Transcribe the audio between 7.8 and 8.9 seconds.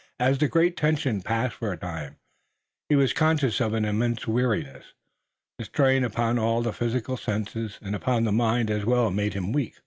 and upon the mind as